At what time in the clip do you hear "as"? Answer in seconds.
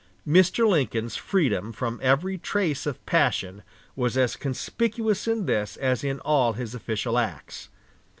4.17-4.35, 5.77-6.03